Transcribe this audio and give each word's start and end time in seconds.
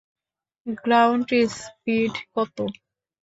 Ground 0.77 1.29
speed 1.55 2.13
কত? 2.33 2.57